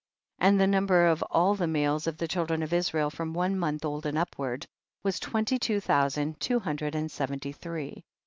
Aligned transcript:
22. 0.39 0.49
And 0.49 0.59
the 0.59 0.65
number 0.65 1.05
of 1.05 1.21
all 1.29 1.53
the 1.53 1.67
males 1.67 2.07
of 2.07 2.17
the 2.17 2.27
children 2.27 2.63
of 2.63 2.73
Israel 2.73 3.11
from 3.11 3.35
one 3.35 3.55
month• 3.55 3.83
old 3.85 4.07
and 4.07 4.17
upward, 4.17 4.65
was 5.03 5.19
twenty 5.19 5.59
two 5.59 5.79
thousand, 5.79 6.39
two 6.39 6.59
hundred 6.59 6.95
and 6.95 7.11
seventy 7.11 7.51
three. 7.51 8.03